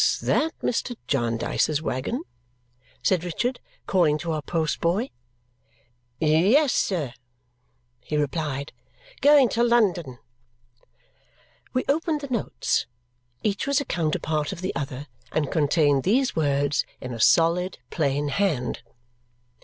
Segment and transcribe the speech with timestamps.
[0.03, 0.95] "Is that Mr.
[1.05, 2.23] Jarndyce's waggon?"
[3.03, 5.11] said Richard, calling to our post boy.
[6.19, 7.13] "Yes, sir,"
[7.99, 8.73] he replied.
[9.21, 10.17] "Going to London."
[11.73, 12.87] We opened the notes.
[13.43, 18.29] Each was a counterpart of the other and contained these words in a solid, plain
[18.29, 18.81] hand.